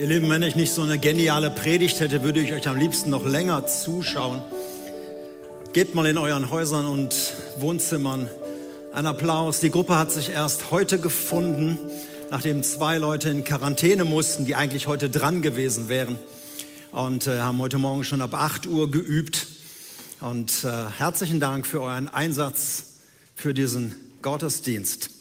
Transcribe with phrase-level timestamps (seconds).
[0.00, 3.10] Ihr Lieben, wenn ich nicht so eine geniale Predigt hätte, würde ich euch am liebsten
[3.10, 4.40] noch länger zuschauen.
[5.74, 7.14] Geht mal in euren Häusern und
[7.58, 8.26] Wohnzimmern.
[8.94, 9.60] Ein Applaus.
[9.60, 11.78] Die Gruppe hat sich erst heute gefunden,
[12.30, 16.16] nachdem zwei Leute in Quarantäne mussten, die eigentlich heute dran gewesen wären.
[16.92, 19.48] Und äh, haben heute Morgen schon ab 8 Uhr geübt.
[20.22, 22.84] Und äh, herzlichen Dank für euren Einsatz
[23.36, 25.19] für diesen Gottesdienst.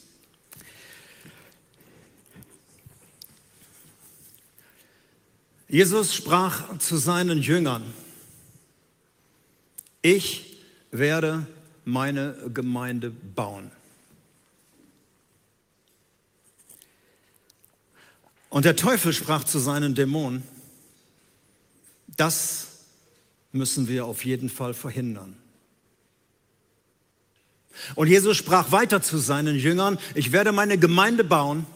[5.70, 7.94] Jesus sprach zu seinen Jüngern,
[10.02, 10.58] ich
[10.90, 11.46] werde
[11.86, 13.70] meine Gemeinde bauen.
[18.50, 20.42] Und der Teufel sprach zu seinen Dämonen,
[22.18, 22.68] das
[23.52, 25.38] müssen wir auf jeden Fall verhindern.
[27.94, 31.68] Und Jesus sprach weiter zu seinen Jüngern, ich werde meine Gemeinde bauen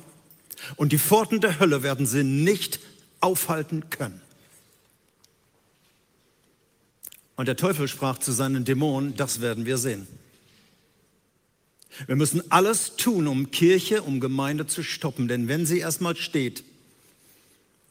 [0.78, 2.80] und die Pforten der Hölle werden sie nicht
[3.24, 4.22] aufhalten können.
[7.36, 10.08] Und der Teufel sprach zu seinen Dämonen, das werden wir sehen.
[12.08, 16.64] Wir müssen alles tun, um Kirche, um Gemeinde zu stoppen, denn wenn sie erstmal steht,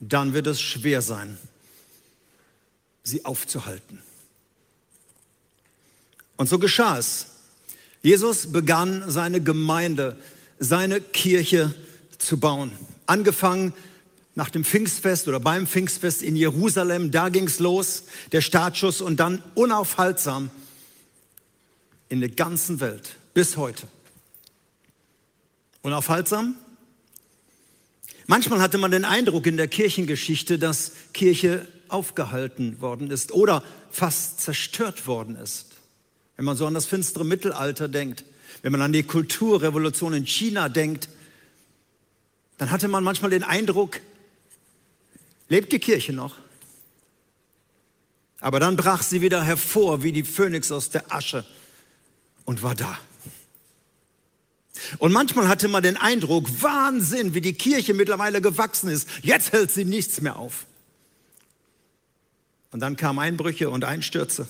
[0.00, 1.38] dann wird es schwer sein,
[3.04, 4.00] sie aufzuhalten.
[6.36, 7.26] Und so geschah es.
[8.02, 10.16] Jesus begann seine Gemeinde,
[10.58, 11.72] seine Kirche
[12.18, 12.72] zu bauen.
[13.06, 13.72] Angefangen
[14.34, 19.20] nach dem Pfingstfest oder beim Pfingstfest in Jerusalem, da ging es los, der Startschuss und
[19.20, 20.50] dann unaufhaltsam
[22.08, 23.86] in der ganzen Welt bis heute.
[25.82, 26.56] Unaufhaltsam?
[28.26, 34.40] Manchmal hatte man den Eindruck in der Kirchengeschichte, dass Kirche aufgehalten worden ist oder fast
[34.40, 35.66] zerstört worden ist.
[36.36, 38.24] Wenn man so an das finstere Mittelalter denkt,
[38.62, 41.08] wenn man an die Kulturrevolution in China denkt,
[42.58, 44.00] dann hatte man manchmal den Eindruck,
[45.52, 46.36] lebt die Kirche noch.
[48.40, 51.44] Aber dann brach sie wieder hervor wie die Phönix aus der Asche
[52.44, 52.98] und war da.
[54.98, 59.06] Und manchmal hatte man den Eindruck, Wahnsinn, wie die Kirche mittlerweile gewachsen ist.
[59.22, 60.66] Jetzt hält sie nichts mehr auf.
[62.70, 64.48] Und dann kamen Einbrüche und Einstürze.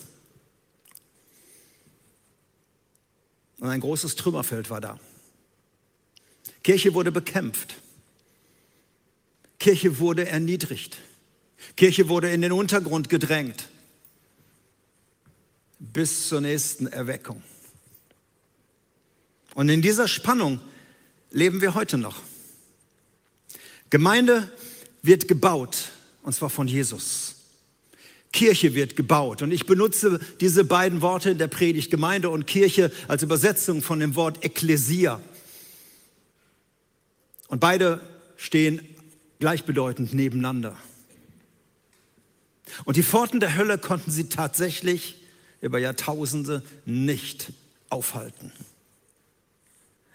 [3.59, 5.01] Und ein großes Trümmerfeld war da.
[6.63, 7.75] Kirche wurde bekämpft.
[9.63, 10.99] Kirche wurde erniedrigt.
[11.77, 13.69] Kirche wurde in den Untergrund gedrängt.
[15.79, 17.45] Bis zur nächsten Erweckung.
[19.55, 20.59] Und in dieser Spannung
[21.31, 22.23] leben wir heute noch.
[23.89, 24.51] Gemeinde
[25.01, 25.93] wird gebaut,
[26.25, 27.37] und zwar von Jesus.
[28.33, 29.43] Kirche wird gebaut.
[29.43, 34.01] Und ich benutze diese beiden Worte in der Predigt, Gemeinde und Kirche, als Übersetzung von
[34.01, 35.21] dem Wort Ekklesia.
[37.47, 38.01] Und beide
[38.37, 38.92] stehen
[39.43, 40.77] gleichbedeutend nebeneinander.
[42.85, 45.17] Und die Pforten der Hölle konnten sie tatsächlich
[45.61, 47.53] über Jahrtausende nicht
[47.89, 48.53] aufhalten.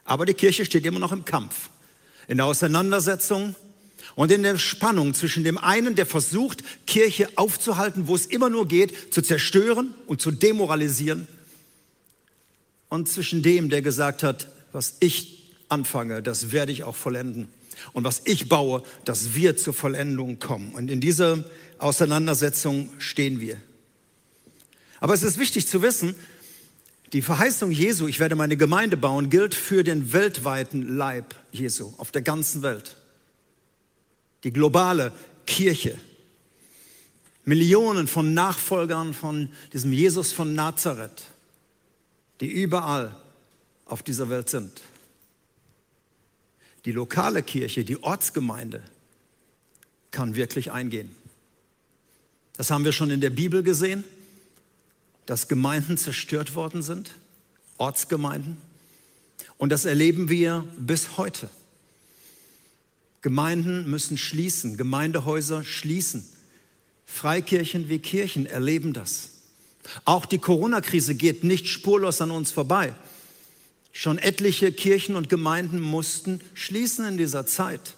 [0.05, 1.69] Aber die Kirche steht immer noch im Kampf,
[2.29, 3.53] in der Auseinandersetzung
[4.15, 8.65] und in der Spannung zwischen dem einen, der versucht, Kirche aufzuhalten, wo es immer nur
[8.65, 11.27] geht, zu zerstören und zu demoralisieren,
[12.87, 17.49] und zwischen dem, der gesagt hat, was ich anfange, das werde ich auch vollenden.
[17.93, 20.73] Und was ich baue, das wird zur Vollendung kommen.
[20.73, 21.43] Und in dieser
[21.77, 23.57] Auseinandersetzung stehen wir.
[24.99, 26.15] Aber es ist wichtig zu wissen,
[27.13, 32.11] die Verheißung Jesu, ich werde meine Gemeinde bauen, gilt für den weltweiten Leib Jesu auf
[32.11, 32.97] der ganzen Welt.
[34.43, 35.13] Die globale
[35.45, 35.97] Kirche.
[37.45, 41.23] Millionen von Nachfolgern von diesem Jesus von Nazareth,
[42.41, 43.15] die überall
[43.85, 44.81] auf dieser Welt sind
[46.87, 48.81] die lokale Kirche, die Ortsgemeinde
[50.09, 51.13] kann wirklich eingehen.
[52.55, 54.05] Das haben wir schon in der Bibel gesehen,
[55.25, 57.11] dass Gemeinden zerstört worden sind,
[57.77, 58.55] Ortsgemeinden.
[59.57, 61.49] Und das erleben wir bis heute.
[63.21, 66.23] Gemeinden müssen schließen, Gemeindehäuser schließen.
[67.05, 69.31] Freikirchen wie Kirchen erleben das.
[70.05, 72.93] Auch die Corona-Krise geht nicht spurlos an uns vorbei.
[73.99, 77.95] Schon etliche Kirchen und Gemeinden mussten schließen in dieser Zeit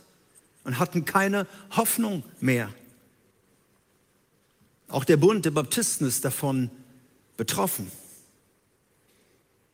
[0.63, 2.73] und hatten keine Hoffnung mehr.
[4.87, 6.71] Auch der Bund der Baptisten ist davon
[7.35, 7.91] betroffen.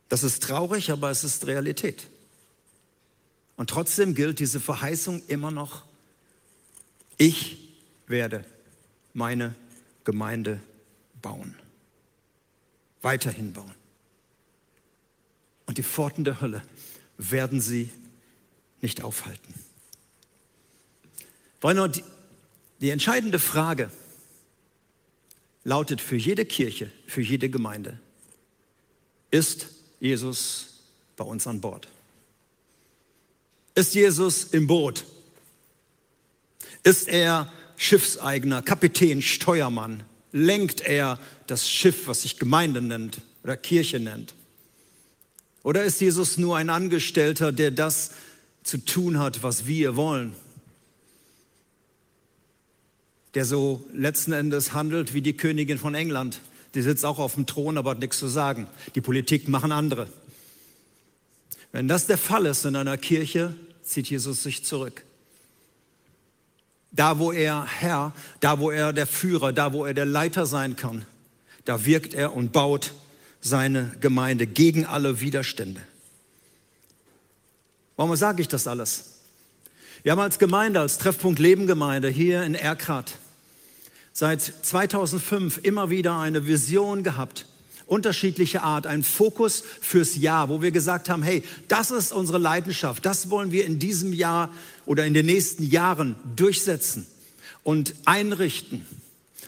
[0.08, 2.08] Das ist traurig, aber es ist Realität.
[3.54, 5.84] Und trotzdem gilt diese Verheißung immer noch,
[7.18, 7.70] ich
[8.08, 8.44] werde
[9.14, 9.54] meine
[10.02, 10.60] Gemeinde
[11.22, 11.54] bauen,
[13.00, 13.85] weiterhin bauen
[15.76, 16.62] und die Pforten der Hölle
[17.18, 17.90] werden sie
[18.80, 19.52] nicht aufhalten.
[21.60, 22.02] Freunde,
[22.80, 23.90] Die entscheidende Frage
[25.64, 27.98] lautet für jede Kirche, für jede Gemeinde,
[29.30, 29.68] ist
[30.00, 30.82] Jesus
[31.14, 31.88] bei uns an Bord?
[33.74, 35.04] Ist Jesus im Boot?
[36.84, 40.04] Ist er Schiffseigner, Kapitän, Steuermann?
[40.32, 44.35] Lenkt er das Schiff, was sich Gemeinde nennt oder Kirche nennt?
[45.66, 48.12] Oder ist Jesus nur ein Angestellter, der das
[48.62, 50.32] zu tun hat, was wir wollen?
[53.34, 56.40] Der so letzten Endes handelt wie die Königin von England.
[56.76, 58.68] Die sitzt auch auf dem Thron, aber hat nichts zu sagen.
[58.94, 60.06] Die Politik machen andere.
[61.72, 63.52] Wenn das der Fall ist in einer Kirche,
[63.82, 65.02] zieht Jesus sich zurück.
[66.92, 70.76] Da, wo er Herr, da, wo er der Führer, da, wo er der Leiter sein
[70.76, 71.04] kann,
[71.64, 72.92] da wirkt er und baut
[73.40, 75.80] seine Gemeinde gegen alle Widerstände.
[77.96, 79.12] Warum sage ich das alles?
[80.02, 83.18] Wir haben als Gemeinde, als Treffpunkt Lebengemeinde hier in Erkrath
[84.16, 87.44] seit 2005 immer wieder eine Vision gehabt,
[87.84, 93.04] unterschiedliche Art, einen Fokus fürs Jahr, wo wir gesagt haben, hey, das ist unsere Leidenschaft,
[93.04, 94.50] das wollen wir in diesem Jahr
[94.86, 97.06] oder in den nächsten Jahren durchsetzen
[97.62, 98.86] und einrichten.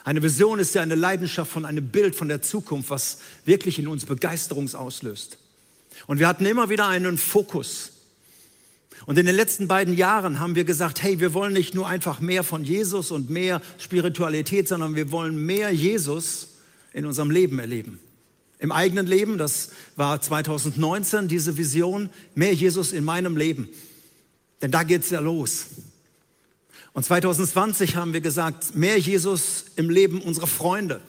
[0.09, 3.87] Eine Vision ist ja eine Leidenschaft von einem Bild von der Zukunft, was wirklich in
[3.87, 5.37] uns Begeisterung auslöst.
[6.07, 7.93] Und wir hatten immer wieder einen Fokus.
[9.05, 12.21] Und in den letzten beiden Jahren haben wir gesagt, hey, wir wollen nicht nur einfach
[12.21, 16.55] mehr von Jesus und mehr Spiritualität, sondern wir wollen mehr Jesus
[16.95, 18.01] in unserem Leben erleben
[18.61, 19.37] im eigenen Leben.
[19.37, 23.69] Das war 2019 diese Vision, mehr Jesus in meinem Leben.
[24.63, 25.67] Denn da geht's ja los.
[26.99, 31.01] Und 2020 haben wir gesagt, mehr Jesus im Leben unserer Freunde.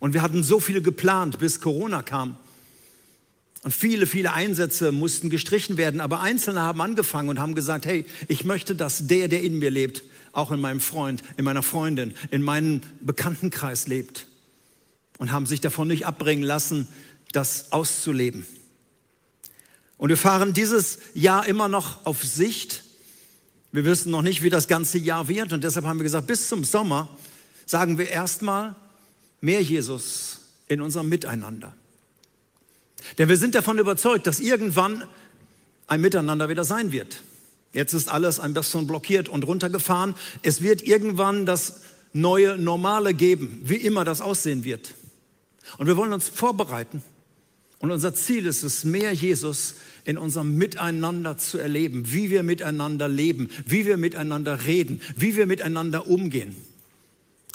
[0.00, 2.36] Und wir hatten so viel geplant, bis Corona kam.
[3.62, 6.00] Und viele, viele Einsätze mussten gestrichen werden.
[6.00, 9.70] Aber Einzelne haben angefangen und haben gesagt, hey, ich möchte, dass der, der in mir
[9.70, 10.02] lebt,
[10.32, 14.26] auch in meinem Freund, in meiner Freundin, in meinem Bekanntenkreis lebt
[15.18, 16.88] und haben sich davon nicht abbringen lassen,
[17.30, 18.44] das auszuleben.
[19.98, 22.82] Und wir fahren dieses Jahr immer noch auf Sicht.
[23.72, 26.48] Wir wissen noch nicht, wie das ganze Jahr wird und deshalb haben wir gesagt, bis
[26.48, 27.08] zum Sommer
[27.66, 28.74] sagen wir erstmal
[29.40, 31.74] mehr Jesus in unserem Miteinander.
[33.18, 35.04] Denn wir sind davon überzeugt, dass irgendwann
[35.86, 37.22] ein Miteinander wieder sein wird.
[37.72, 40.14] Jetzt ist alles ein bisschen blockiert und runtergefahren.
[40.42, 41.80] Es wird irgendwann das
[42.12, 44.94] neue Normale geben, wie immer das aussehen wird.
[45.76, 47.02] Und wir wollen uns vorbereiten.
[47.80, 53.08] Und unser Ziel ist es, mehr Jesus in unserem Miteinander zu erleben, wie wir miteinander
[53.08, 56.56] leben, wie wir miteinander reden, wie wir miteinander umgehen.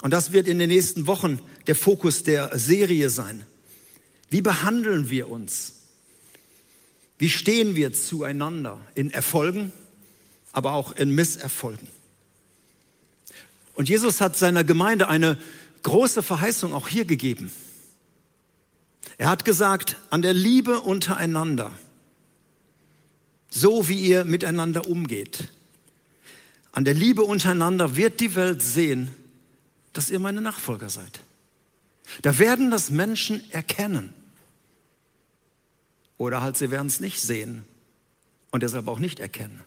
[0.02, 3.44] Und das wird in den nächsten Wochen der Fokus der Serie sein.
[4.30, 5.74] Wie behandeln wir uns?
[7.18, 9.72] Wie stehen wir zueinander in Erfolgen,
[10.52, 11.88] aber auch in Misserfolgen?
[13.74, 15.38] Und Jesus hat seiner Gemeinde eine
[15.82, 17.52] große Verheißung auch hier gegeben.
[19.18, 21.70] Er hat gesagt, an der Liebe untereinander,
[23.48, 25.48] so wie ihr miteinander umgeht,
[26.72, 29.14] an der Liebe untereinander wird die Welt sehen,
[29.92, 31.20] dass ihr meine Nachfolger seid.
[32.22, 34.12] Da werden das Menschen erkennen.
[36.18, 37.64] Oder halt, sie werden es nicht sehen
[38.50, 39.62] und deshalb auch nicht erkennen.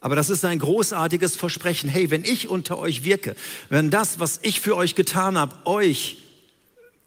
[0.00, 1.90] Aber das ist ein großartiges Versprechen.
[1.90, 3.34] Hey, wenn ich unter euch wirke,
[3.68, 6.22] wenn das, was ich für euch getan habe, euch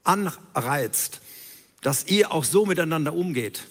[0.04, 1.22] anreizt,
[1.82, 3.68] dass ihr auch so miteinander umgeht,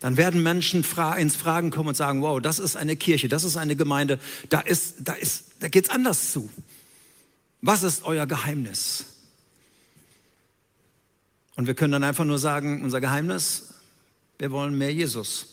[0.00, 0.84] dann werden Menschen
[1.16, 4.60] ins Fragen kommen und sagen, wow, das ist eine Kirche, das ist eine Gemeinde, da,
[4.60, 6.50] ist, da, ist, da geht's anders zu.
[7.60, 9.06] Was ist euer Geheimnis?
[11.56, 13.74] Und wir können dann einfach nur sagen, unser Geheimnis,
[14.38, 15.46] wir wollen mehr Jesus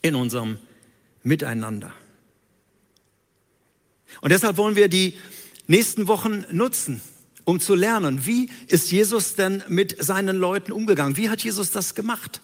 [0.00, 0.58] in unserem
[1.22, 1.92] Miteinander.
[4.22, 5.18] Und deshalb wollen wir die
[5.66, 7.02] nächsten Wochen nutzen,
[7.48, 11.16] um zu lernen, wie ist Jesus denn mit seinen Leuten umgegangen?
[11.16, 12.42] Wie hat Jesus das gemacht?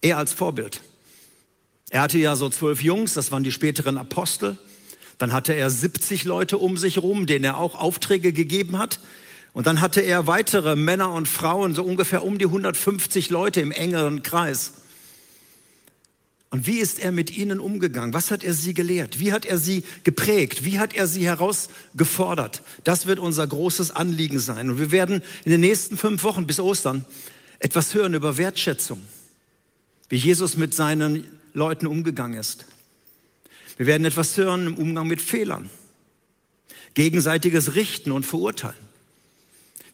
[0.00, 0.80] Er als Vorbild.
[1.90, 4.58] Er hatte ja so zwölf Jungs, das waren die späteren Apostel.
[5.18, 9.00] Dann hatte er 70 Leute um sich herum, denen er auch Aufträge gegeben hat.
[9.54, 13.72] Und dann hatte er weitere Männer und Frauen, so ungefähr um die 150 Leute im
[13.72, 14.74] engeren Kreis.
[16.50, 18.14] Und wie ist er mit ihnen umgegangen?
[18.14, 19.20] Was hat er sie gelehrt?
[19.20, 20.64] Wie hat er sie geprägt?
[20.64, 22.62] Wie hat er sie herausgefordert?
[22.84, 24.70] Das wird unser großes Anliegen sein.
[24.70, 27.04] Und wir werden in den nächsten fünf Wochen bis Ostern
[27.58, 29.02] etwas hören über Wertschätzung,
[30.08, 32.64] wie Jesus mit seinen Leuten umgegangen ist.
[33.76, 35.68] Wir werden etwas hören im Umgang mit Fehlern,
[36.94, 38.88] gegenseitiges Richten und Verurteilen.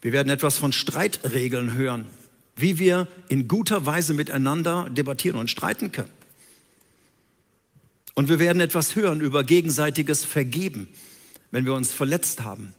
[0.01, 2.05] Wir werden etwas von Streitregeln hören,
[2.55, 6.11] wie wir in guter Weise miteinander debattieren und streiten können.
[8.15, 10.87] Und wir werden etwas hören über gegenseitiges Vergeben,
[11.51, 12.73] wenn wir uns verletzt haben.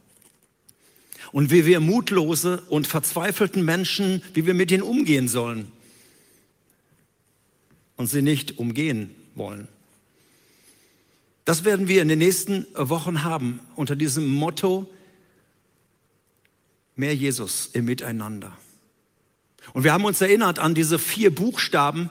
[1.31, 5.71] Und wie wir mutlose und verzweifelten Menschen, wie wir mit ihnen umgehen sollen
[7.97, 9.67] und sie nicht umgehen wollen.
[11.45, 14.89] Das werden wir in den nächsten Wochen haben unter diesem Motto
[16.95, 18.57] mehr Jesus im Miteinander.
[19.73, 22.09] Und wir haben uns erinnert an diese vier Buchstaben,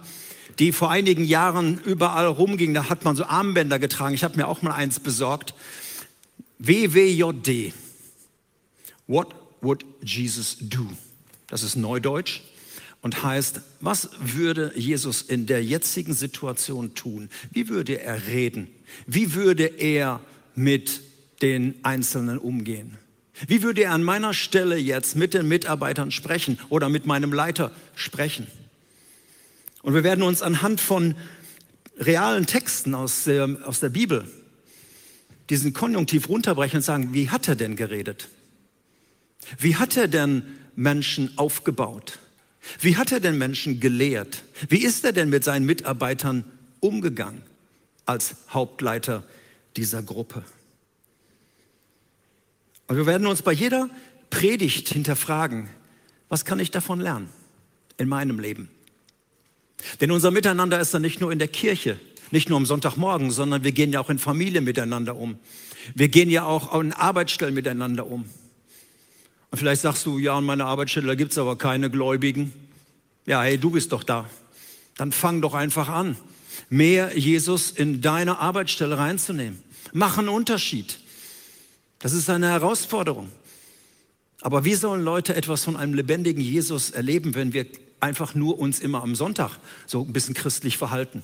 [0.58, 2.74] die vor einigen Jahren überall rumgingen.
[2.74, 4.14] Da hat man so Armbänder getragen.
[4.14, 5.54] Ich habe mir auch mal eins besorgt.
[6.58, 7.72] WWJD.
[9.06, 10.86] What would Jesus do?
[11.48, 12.40] Das ist Neudeutsch
[13.02, 17.28] und heißt, was würde Jesus in der jetzigen Situation tun?
[17.52, 18.68] Wie würde er reden?
[19.06, 20.20] Wie würde er
[20.54, 21.02] mit
[21.42, 22.98] den Einzelnen umgehen?
[23.46, 27.70] Wie würde er an meiner Stelle jetzt mit den Mitarbeitern sprechen oder mit meinem Leiter
[27.94, 28.46] sprechen?
[29.86, 31.14] Und wir werden uns anhand von
[31.96, 34.28] realen Texten aus der, aus der Bibel
[35.48, 38.28] diesen Konjunktiv runterbrechen und sagen, wie hat er denn geredet?
[39.58, 40.42] Wie hat er denn
[40.74, 42.18] Menschen aufgebaut?
[42.80, 44.42] Wie hat er denn Menschen gelehrt?
[44.68, 46.44] Wie ist er denn mit seinen Mitarbeitern
[46.80, 47.42] umgegangen
[48.06, 49.22] als Hauptleiter
[49.76, 50.42] dieser Gruppe?
[52.88, 53.88] Und wir werden uns bei jeder
[54.30, 55.68] Predigt hinterfragen,
[56.28, 57.28] was kann ich davon lernen
[57.98, 58.68] in meinem Leben?
[60.00, 61.98] Denn unser Miteinander ist dann nicht nur in der Kirche,
[62.30, 65.38] nicht nur am Sonntagmorgen, sondern wir gehen ja auch in Familie miteinander um.
[65.94, 68.28] Wir gehen ja auch in Arbeitsstellen miteinander um.
[69.50, 72.52] Und vielleicht sagst du, ja, an meiner Arbeitsstelle, da gibt es aber keine Gläubigen.
[73.26, 74.28] Ja, hey, du bist doch da.
[74.96, 76.16] Dann fang doch einfach an,
[76.68, 79.62] mehr Jesus in deine Arbeitsstelle reinzunehmen.
[79.92, 80.98] Mach einen Unterschied.
[81.98, 83.30] Das ist eine Herausforderung.
[84.40, 87.66] Aber wie sollen Leute etwas von einem lebendigen Jesus erleben, wenn wir
[88.00, 91.22] einfach nur uns immer am Sonntag so ein bisschen christlich verhalten?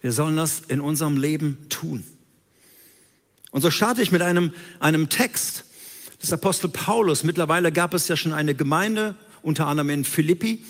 [0.00, 2.04] Wir sollen das in unserem Leben tun.
[3.50, 5.64] Und so starte ich mit einem, einem Text
[6.22, 7.24] des Apostel Paulus.
[7.24, 10.64] Mittlerweile gab es ja schon eine Gemeinde, unter anderem in Philippi.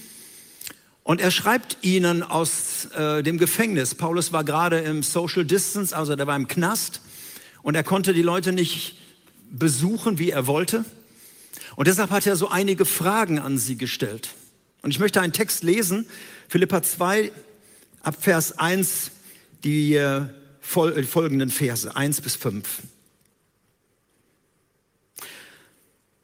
[1.03, 3.95] Und er schreibt ihnen aus äh, dem Gefängnis.
[3.95, 7.01] Paulus war gerade im Social Distance, also der war im Knast.
[7.63, 8.97] Und er konnte die Leute nicht
[9.51, 10.85] besuchen, wie er wollte.
[11.77, 14.31] Und deshalb hat er so einige Fragen an sie gestellt.
[14.83, 16.07] Und ich möchte einen Text lesen,
[16.49, 17.33] Philippa 2,
[18.03, 19.11] ab Vers 1,
[19.63, 20.27] die äh,
[20.61, 22.83] folgenden Verse, 1 bis 5.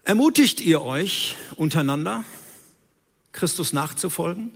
[0.05, 2.25] Ermutigt ihr euch untereinander,
[3.33, 4.53] Christus nachzufolgen?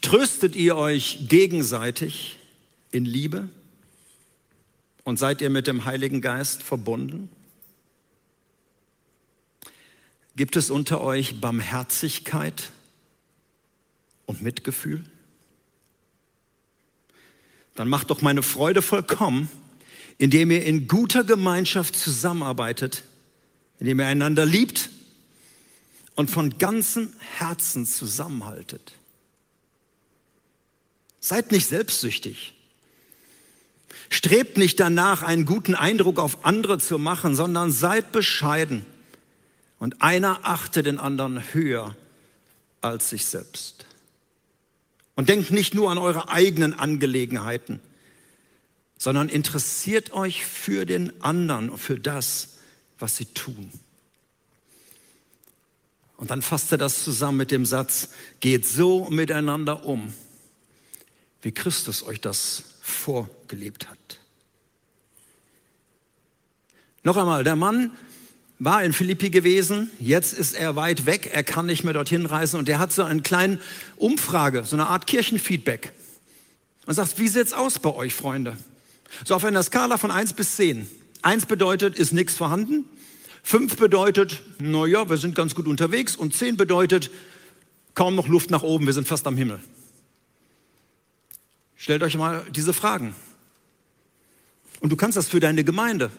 [0.00, 2.38] Tröstet ihr euch gegenseitig
[2.90, 3.48] in Liebe?
[5.04, 7.28] Und seid ihr mit dem Heiligen Geist verbunden?
[10.36, 12.70] Gibt es unter euch Barmherzigkeit
[14.26, 15.04] und Mitgefühl?
[17.74, 19.50] Dann macht doch meine Freude vollkommen,
[20.18, 23.02] indem ihr in guter Gemeinschaft zusammenarbeitet,
[23.78, 24.90] indem ihr einander liebt
[26.14, 28.94] und von ganzem Herzen zusammenhaltet.
[31.20, 32.54] Seid nicht selbstsüchtig.
[34.10, 38.84] Strebt nicht danach, einen guten Eindruck auf andere zu machen, sondern seid bescheiden.
[39.82, 41.96] Und einer achte den anderen höher
[42.82, 43.84] als sich selbst.
[45.16, 47.80] Und denkt nicht nur an eure eigenen Angelegenheiten,
[48.96, 52.58] sondern interessiert euch für den anderen und für das,
[53.00, 53.72] was sie tun.
[56.16, 60.14] Und dann fasst er das zusammen mit dem Satz, geht so miteinander um,
[61.40, 64.20] wie Christus euch das vorgelebt hat.
[67.02, 67.90] Noch einmal, der Mann
[68.58, 72.58] war in Philippi gewesen, jetzt ist er weit weg, er kann nicht mehr dorthin reisen
[72.58, 73.58] und er hat so eine kleine
[73.96, 75.92] Umfrage, so eine Art Kirchenfeedback
[76.86, 78.56] und sagt, wie sieht's aus bei euch, Freunde?
[79.24, 80.88] So auf einer Skala von 1 bis 10.
[81.22, 82.84] 1 bedeutet, ist nichts vorhanden.
[83.44, 86.16] 5 bedeutet, naja, wir sind ganz gut unterwegs.
[86.16, 87.10] Und 10 bedeutet,
[87.94, 89.60] kaum noch Luft nach oben, wir sind fast am Himmel.
[91.76, 93.14] Stellt euch mal diese Fragen.
[94.80, 96.10] Und du kannst das für deine Gemeinde,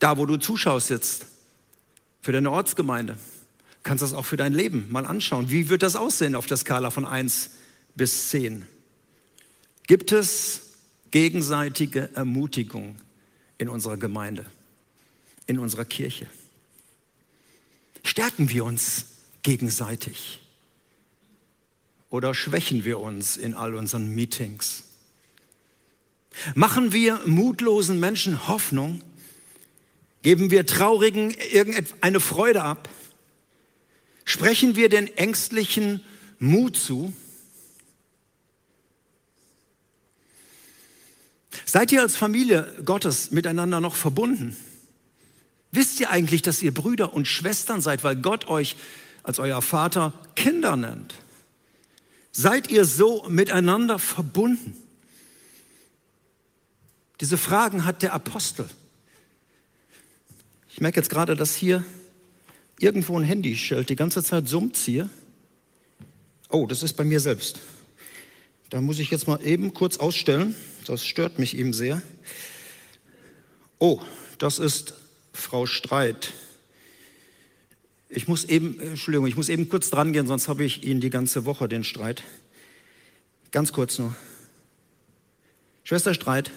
[0.00, 1.26] da wo du zuschaust jetzt,
[2.20, 3.16] für deine Ortsgemeinde,
[3.82, 5.50] kannst das auch für dein Leben mal anschauen.
[5.50, 7.50] Wie wird das aussehen auf der Skala von 1
[7.94, 8.66] bis 10?
[9.86, 10.62] Gibt es
[11.10, 12.96] gegenseitige Ermutigung
[13.58, 14.46] in unserer Gemeinde,
[15.46, 16.26] in unserer Kirche.
[18.04, 19.06] Stärken wir uns
[19.42, 20.40] gegenseitig
[22.10, 24.84] oder schwächen wir uns in all unseren Meetings?
[26.54, 29.02] Machen wir mutlosen Menschen Hoffnung?
[30.22, 32.88] Geben wir Traurigen irgendeine Freude ab?
[34.24, 36.04] Sprechen wir den Ängstlichen
[36.38, 37.12] Mut zu?
[41.64, 44.56] Seid ihr als Familie Gottes miteinander noch verbunden?
[45.70, 48.76] Wisst ihr eigentlich, dass ihr Brüder und Schwestern seid, weil Gott euch
[49.22, 51.14] als euer Vater Kinder nennt?
[52.32, 54.76] Seid ihr so miteinander verbunden?
[57.20, 58.68] Diese Fragen hat der Apostel.
[60.78, 61.84] Ich merke jetzt gerade, dass hier
[62.78, 63.88] irgendwo ein Handy schellt.
[63.88, 65.10] Die ganze Zeit summt hier.
[66.50, 67.58] Oh, das ist bei mir selbst.
[68.70, 70.54] Da muss ich jetzt mal eben kurz ausstellen.
[70.86, 72.00] Das stört mich eben sehr.
[73.80, 74.00] Oh,
[74.38, 74.94] das ist
[75.32, 76.32] Frau Streit.
[78.08, 81.10] Ich muss eben, Entschuldigung, ich muss eben kurz dran gehen, sonst habe ich Ihnen die
[81.10, 82.22] ganze Woche den Streit.
[83.50, 84.14] Ganz kurz nur.
[85.82, 86.52] Schwester Streit.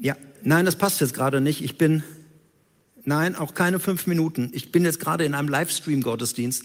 [0.00, 1.62] Ja, nein, das passt jetzt gerade nicht.
[1.62, 2.02] Ich bin,
[3.04, 4.50] nein, auch keine fünf Minuten.
[4.52, 6.64] Ich bin jetzt gerade in einem Livestream-Gottesdienst.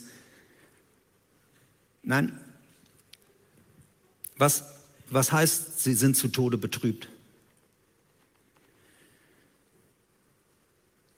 [2.04, 2.40] Nein.
[4.38, 4.64] Was,
[5.10, 7.10] was heißt, Sie sind zu Tode betrübt?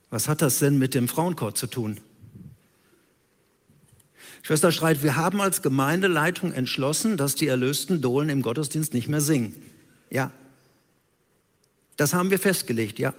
[0.09, 1.99] Was hat das denn mit dem Frauenchor zu tun?
[4.41, 9.21] Schwester Streit, wir haben als Gemeindeleitung entschlossen, dass die erlösten Dohlen im Gottesdienst nicht mehr
[9.21, 9.55] singen.
[10.09, 10.31] Ja.
[11.95, 13.13] Das haben wir festgelegt, ja.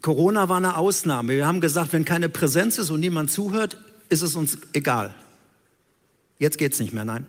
[0.00, 1.34] Corona war eine Ausnahme.
[1.34, 3.76] Wir haben gesagt, wenn keine Präsenz ist und niemand zuhört,
[4.08, 5.14] ist es uns egal.
[6.38, 7.26] Jetzt geht es nicht mehr, nein.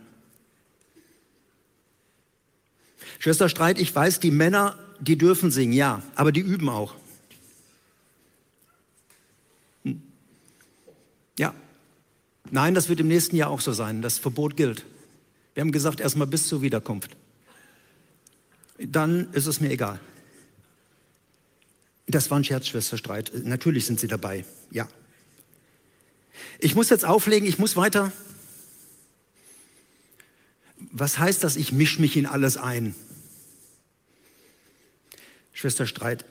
[3.18, 6.94] Schwester Streit, ich weiß, die Männer die dürfen singen, ja, aber die üben auch.
[9.84, 10.02] Hm.
[11.38, 11.54] Ja.
[12.50, 14.02] Nein, das wird im nächsten Jahr auch so sein.
[14.02, 14.84] Das Verbot gilt.
[15.54, 17.16] Wir haben gesagt, erstmal bis zur Wiederkunft.
[18.78, 20.00] Dann ist es mir egal.
[22.10, 23.32] Das war ein Scherzschwesterstreit.
[23.44, 24.44] Natürlich sind sie dabei.
[24.70, 24.88] Ja.
[26.58, 28.12] Ich muss jetzt auflegen, ich muss weiter.
[30.92, 32.94] Was heißt das, ich mische mich in alles ein?
[35.52, 36.24] Schwester Streit,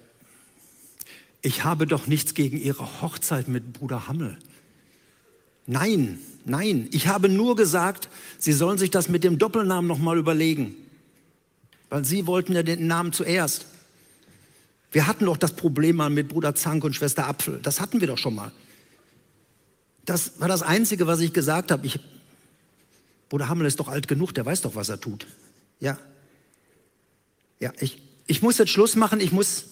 [1.41, 4.37] ich habe doch nichts gegen Ihre Hochzeit mit Bruder Hammel.
[5.67, 10.75] Nein, nein, ich habe nur gesagt, Sie sollen sich das mit dem Doppelnamen nochmal überlegen.
[11.89, 13.67] Weil Sie wollten ja den Namen zuerst.
[14.91, 17.59] Wir hatten doch das Problem mal mit Bruder Zank und Schwester Apfel.
[17.61, 18.51] Das hatten wir doch schon mal.
[20.05, 21.85] Das war das Einzige, was ich gesagt habe.
[21.85, 21.99] Ich,
[23.29, 25.27] Bruder Hammel ist doch alt genug, der weiß doch, was er tut.
[25.79, 25.99] Ja.
[27.59, 29.65] Ja, ich, ich muss jetzt Schluss machen, ich muss.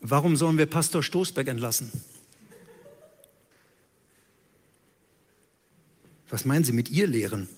[0.00, 1.92] Warum sollen wir Pastor Stoßberg entlassen?
[6.30, 7.48] Was meinen Sie mit ihr lehren?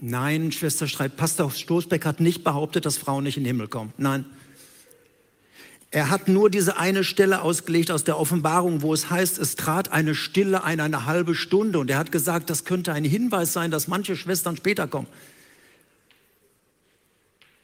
[0.00, 3.92] Nein, Schwester Streit, Pastor Stoßbeck hat nicht behauptet, dass Frauen nicht in den Himmel kommen.
[3.96, 4.26] Nein.
[5.90, 9.92] Er hat nur diese eine Stelle ausgelegt aus der Offenbarung, wo es heißt, es trat
[9.92, 11.78] eine Stille ein, eine halbe Stunde.
[11.78, 15.06] Und er hat gesagt, das könnte ein Hinweis sein, dass manche Schwestern später kommen.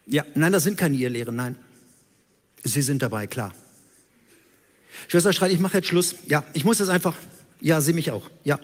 [0.07, 1.57] Ja, nein, das sind keine Irrlehren, nein.
[2.65, 3.55] Sie sind dabei, klar.
[5.09, 6.15] Schwester Streit, ich mache jetzt Schluss.
[6.27, 7.17] Ja, ich muss jetzt einfach.
[7.61, 8.31] Ja, sie mich auch.
[8.45, 8.59] Ja.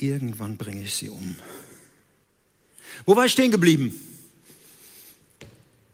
[0.00, 1.36] Irgendwann bringe ich sie um.
[3.04, 3.94] Wo war ich stehen geblieben?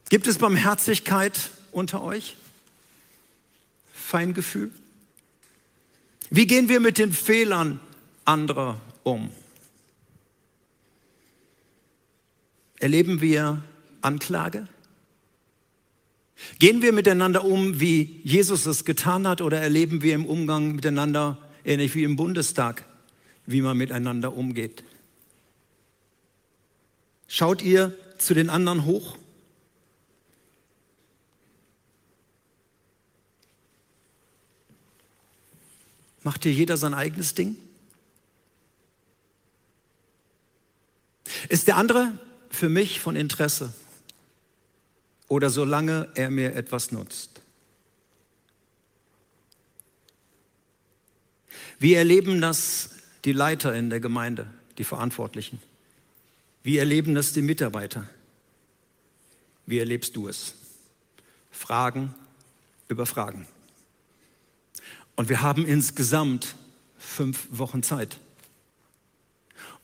[0.09, 2.37] Gibt es Barmherzigkeit unter euch?
[3.93, 4.71] Feingefühl?
[6.31, 7.81] Wie gehen wir mit den Fehlern
[8.25, 9.31] anderer um?
[12.79, 13.63] Erleben wir
[14.01, 14.69] Anklage?
[16.59, 21.39] Gehen wir miteinander um, wie Jesus es getan hat, oder erleben wir im Umgang miteinander,
[21.65, 22.85] ähnlich wie im Bundestag,
[23.47, 24.85] wie man miteinander umgeht?
[27.29, 29.17] Schaut ihr zu den anderen hoch?
[36.23, 37.57] Macht hier jeder sein eigenes Ding?
[41.49, 42.19] Ist der andere
[42.51, 43.73] für mich von Interesse?
[45.29, 47.41] Oder solange er mir etwas nutzt?
[51.79, 52.91] Wie erleben das
[53.27, 54.47] die Leiter in der Gemeinde,
[54.79, 55.61] die Verantwortlichen?
[56.63, 58.09] Wie erleben das die Mitarbeiter?
[59.67, 60.55] Wie erlebst du es?
[61.51, 62.15] Fragen
[62.89, 63.47] über Fragen.
[65.17, 66.55] Und wir haben insgesamt
[66.99, 68.19] fünf Wochen Zeit,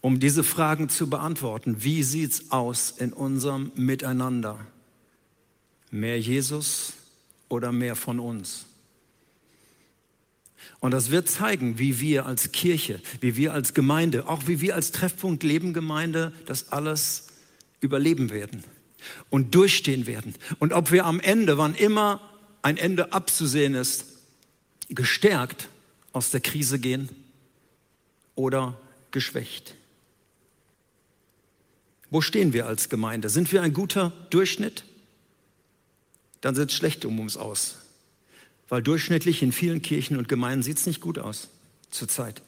[0.01, 1.83] um diese Fragen zu beantworten.
[1.83, 4.67] Wie sieht es aus in unserem Miteinander?
[5.91, 6.93] Mehr Jesus
[7.49, 8.67] oder mehr von uns?
[10.81, 14.75] Und das wird zeigen, wie wir als Kirche, wie wir als Gemeinde, auch wie wir
[14.75, 17.29] als Treffpunkt Leben Gemeinde das alles
[17.81, 18.65] überleben werden
[19.31, 20.35] und durchstehen werden.
[20.59, 22.21] Und ob wir am Ende, wann immer
[22.63, 24.07] ein Ende abzusehen ist,
[24.89, 25.69] gestärkt
[26.13, 27.09] aus der Krise gehen
[28.35, 29.75] oder geschwächt?
[32.11, 33.31] Wo stehen wir als Gemeinde?
[33.31, 34.85] Sind wir ein guter Durchschnitt?
[36.43, 37.79] Dann sieht es schlecht um uns aus.
[38.73, 41.51] Weil durchschnittlich in vielen Kirchen und Gemeinden sieht es nicht gut aus
[41.91, 42.41] zurzeit.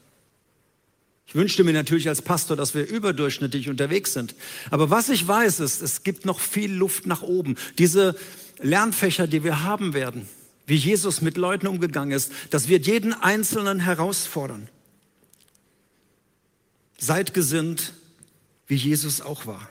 [1.27, 4.35] Ich wünschte mir natürlich als Pastor, dass wir überdurchschnittlich unterwegs sind.
[4.71, 7.57] Aber was ich weiß, ist, es gibt noch viel Luft nach oben.
[7.77, 8.17] Diese
[8.63, 10.27] Lernfächer, die wir haben werden,
[10.67, 14.69] wie Jesus mit Leuten umgegangen ist, das wird jeden Einzelnen herausfordern.
[16.97, 17.93] Seid gesinnt,
[18.67, 19.69] wie Jesus auch war.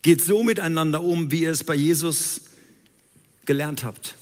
[0.00, 2.40] Geht so miteinander um, wie ihr es bei Jesus
[3.44, 4.16] gelernt habt.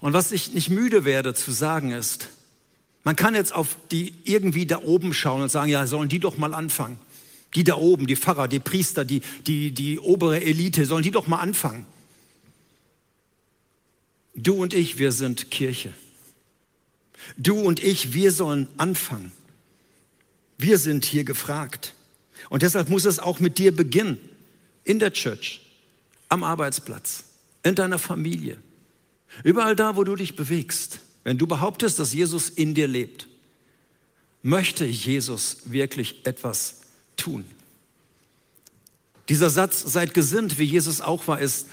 [0.00, 2.28] Und was ich nicht müde werde zu sagen ist,
[3.04, 6.38] man kann jetzt auf die irgendwie da oben schauen und sagen, ja, sollen die doch
[6.38, 6.98] mal anfangen.
[7.54, 11.28] Die da oben, die Pfarrer, die Priester, die, die, die obere Elite, sollen die doch
[11.28, 11.86] mal anfangen.
[14.34, 15.92] Du und ich, wir sind Kirche.
[17.36, 19.32] Du und ich, wir sollen anfangen.
[20.58, 21.94] Wir sind hier gefragt.
[22.50, 24.18] Und deshalb muss es auch mit dir beginnen.
[24.84, 25.60] In der Church,
[26.28, 27.24] am Arbeitsplatz,
[27.62, 28.58] in deiner Familie.
[29.44, 31.00] Überall da, wo du dich bewegst.
[31.24, 33.26] Wenn du behauptest, dass Jesus in dir lebt,
[34.42, 36.82] möchte Jesus wirklich etwas
[37.16, 37.44] tun.
[39.28, 41.66] Dieser Satz, seid gesinnt, wie Jesus auch war, ist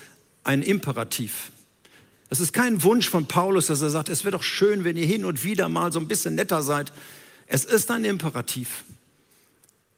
[0.43, 1.51] ein Imperativ.
[2.29, 5.05] Es ist kein Wunsch von Paulus, dass er sagt, es wäre doch schön, wenn ihr
[5.05, 6.91] hin und wieder mal so ein bisschen netter seid.
[7.45, 8.83] Es ist ein Imperativ.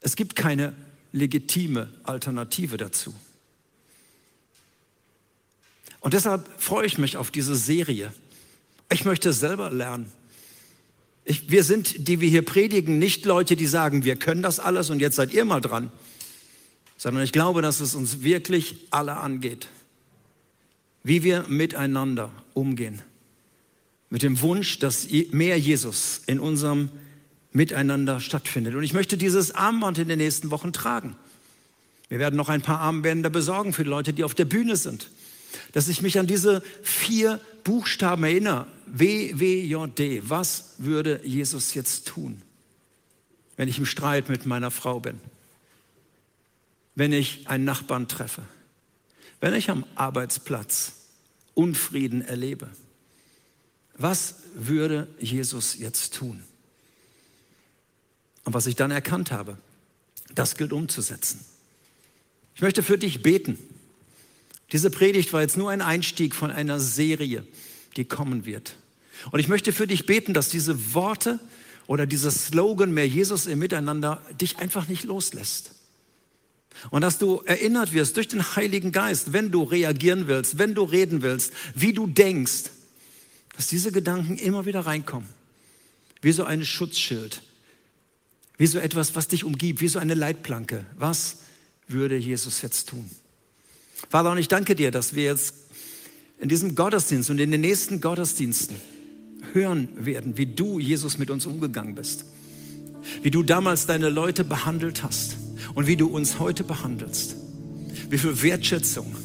[0.02, 0.74] Es gibt keine
[1.14, 3.16] legitime Alternative dazu.
[6.06, 8.14] Und deshalb freue ich mich auf diese Serie.
[8.94, 10.12] Ich möchte selber lernen.
[11.24, 14.92] Ich, wir sind, die wir hier predigen, nicht Leute, die sagen, wir können das alles
[14.92, 15.92] und jetzt seid ihr mal dran,
[16.96, 19.68] sondern ich glaube, dass es uns wirklich alle angeht
[21.06, 23.04] wie wir miteinander umgehen.
[24.10, 26.90] Mit dem Wunsch, dass mehr Jesus in unserem
[27.52, 28.74] Miteinander stattfindet.
[28.74, 31.16] Und ich möchte dieses Armband in den nächsten Wochen tragen.
[32.10, 35.12] Wir werden noch ein paar Armbänder besorgen für die Leute, die auf der Bühne sind.
[35.72, 38.68] Dass ich mich an diese vier Buchstaben erinnere.
[38.86, 40.22] W, W, J, D.
[40.26, 42.42] Was würde Jesus jetzt tun,
[43.58, 45.20] wenn ich im Streit mit meiner Frau bin?
[46.94, 48.44] Wenn ich einen Nachbarn treffe?
[49.42, 50.94] Wenn ich am Arbeitsplatz
[51.54, 52.70] Unfrieden erlebe,
[53.98, 56.44] was würde Jesus jetzt tun?
[58.44, 59.58] Und was ich dann erkannt habe,
[60.34, 61.44] das gilt umzusetzen.
[62.56, 63.58] Ich möchte für dich beten.
[64.76, 67.48] Diese Predigt war jetzt nur ein Einstieg von einer Serie,
[67.96, 68.76] die kommen wird.
[69.32, 71.40] Und ich möchte für dich beten, dass diese Worte
[71.88, 75.72] oder dieser Slogan mehr Jesus im Miteinander dich einfach nicht loslässt.
[76.90, 80.84] Und dass du erinnert wirst durch den Heiligen Geist, wenn du reagieren willst, wenn du
[80.84, 82.64] reden willst, wie du denkst,
[83.56, 85.30] dass diese Gedanken immer wieder reinkommen.
[86.22, 87.42] Wie so ein Schutzschild.
[88.58, 90.86] Wie so etwas, was dich umgibt, wie so eine Leitplanke.
[90.98, 91.38] Was
[91.88, 93.10] würde Jesus jetzt tun?
[94.10, 95.56] Vater, und ich danke dir, dass wir jetzt
[96.40, 98.76] in diesem Gottesdienst und in den nächsten Gottesdiensten
[99.54, 102.26] hören werden, wie du, Jesus, mit uns umgegangen bist.
[103.22, 105.38] Wie du damals deine Leute behandelt hast
[105.76, 107.36] und wie du uns heute behandelst.
[108.10, 109.16] Wie viel Wertschätzung,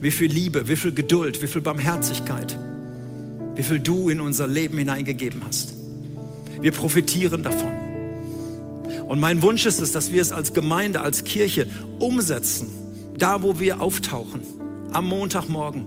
[0.00, 2.56] wie viel Liebe, wie viel Geduld, wie viel Barmherzigkeit,
[3.56, 5.74] wie viel du in unser Leben hineingegeben hast.
[6.60, 7.72] Wir profitieren davon.
[9.08, 11.66] Und mein Wunsch ist es, dass wir es als Gemeinde, als Kirche
[11.98, 12.68] umsetzen,
[13.20, 14.40] da wo wir auftauchen,
[14.92, 15.84] am Montagmorgen,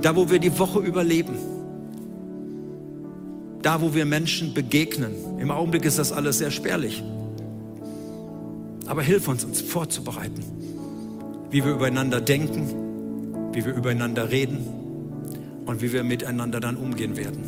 [0.00, 1.36] da wo wir die Woche überleben,
[3.60, 5.12] da wo wir Menschen begegnen.
[5.38, 7.02] Im Augenblick ist das alles sehr spärlich.
[8.86, 10.42] Aber hilf uns, uns vorzubereiten,
[11.50, 14.58] wie wir übereinander denken, wie wir übereinander reden
[15.66, 17.44] und wie wir miteinander dann umgehen werden.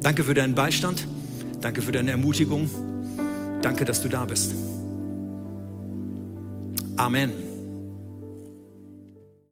[0.00, 1.06] Danke für deinen Beistand.
[1.60, 2.68] Danke für deine Ermutigung.
[3.62, 4.54] Danke, dass du da bist.
[6.96, 7.47] Amen.